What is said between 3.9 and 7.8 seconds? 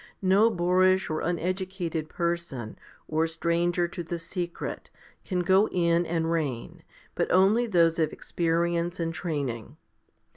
the secret, can go in and reign, but only